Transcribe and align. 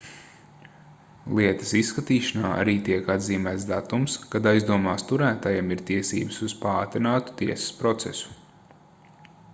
lietas 1.39 1.73
izskatīšanā 1.79 2.53
arī 2.61 2.73
tiek 2.87 3.11
atzīmēts 3.15 3.67
datums 3.73 4.17
kad 4.33 4.49
aizdomās 4.53 5.07
turētajam 5.13 5.71
ir 5.77 5.85
tiesības 5.93 6.43
uz 6.49 6.59
paātrinātu 6.65 7.41
tiesas 7.43 7.79
procesu 7.85 8.35